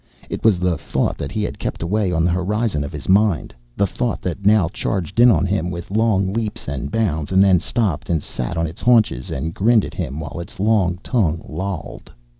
It 0.31 0.43
was 0.43 0.57
the 0.57 0.79
thought 0.79 1.19
that 1.19 1.31
he 1.31 1.43
had 1.43 1.59
kept 1.59 1.83
away 1.83 2.11
on 2.11 2.25
the 2.25 2.31
horizon 2.31 2.83
of 2.83 2.91
his 2.91 3.07
mind, 3.07 3.53
the 3.77 3.85
thought 3.85 4.19
that 4.23 4.47
now 4.47 4.67
charged 4.67 5.19
in 5.19 5.29
on 5.29 5.45
him 5.45 5.69
with 5.69 5.91
long 5.91 6.33
leaps 6.33 6.67
and 6.67 6.89
bounds 6.89 7.31
and 7.31 7.43
then 7.43 7.59
stopped 7.59 8.09
and 8.09 8.23
sat 8.23 8.57
on 8.57 8.65
its 8.65 8.81
haunches 8.81 9.29
and 9.29 9.53
grinned 9.53 9.85
at 9.85 9.93
him 9.93 10.19
while 10.19 10.39
its 10.39 10.59
long 10.59 10.97
tongue 11.03 11.45
lolled. 11.47 12.11